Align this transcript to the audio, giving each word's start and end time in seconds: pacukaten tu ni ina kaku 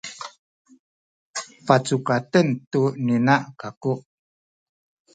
pacukaten 1.65 2.47
tu 2.71 2.81
ni 3.05 3.13
ina 3.19 3.35
kaku 3.59 3.93